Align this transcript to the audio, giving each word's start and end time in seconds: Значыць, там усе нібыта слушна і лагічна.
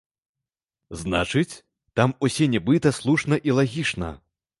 Значыць, 1.01 1.59
там 1.99 2.09
усе 2.29 2.47
нібыта 2.55 2.93
слушна 3.01 3.39
і 3.51 3.55
лагічна. 3.59 4.09